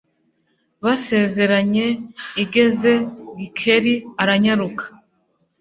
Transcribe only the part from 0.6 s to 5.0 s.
basezeranye igeze Gikeli aranyaruka